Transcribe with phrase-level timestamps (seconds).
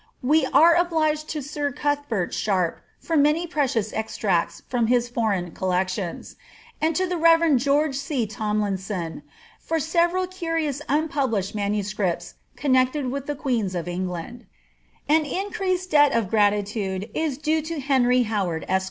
[0.23, 6.37] We are obliged to sir Cuthbert Sharp for many precious extracts from bis foreign collections,
[6.81, 8.25] and to the Reverend George G.
[8.25, 9.21] Tomlinson
[9.59, 12.33] for several curious unpabJisbed MSS.
[12.55, 14.05] connected with the queens of Eng PKBFACB.
[14.05, 14.09] f.
[14.09, 14.45] land
[15.07, 18.79] An increased debt of gratitude is due to Henry Howard, esq.